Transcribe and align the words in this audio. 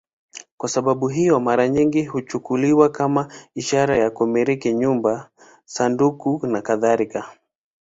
Kwa 0.57 0.69
sababu 0.69 1.07
hiyo, 1.07 1.39
mara 1.39 1.67
nyingi 1.69 2.05
huchukuliwa 2.05 2.89
kama 2.89 3.31
ishara 3.55 3.97
ya 3.97 4.09
kumiliki 4.11 4.73
nyumba, 4.73 5.29
sanduku 5.65 6.39
nakadhalika. 6.47 7.35